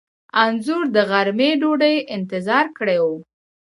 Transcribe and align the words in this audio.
انځور 0.43 0.83
د 0.95 0.97
غرمې 1.09 1.49
ډوډۍ 1.61 1.95
انتظام 2.15 2.67
کړی 2.77 2.97
و. 3.03 3.05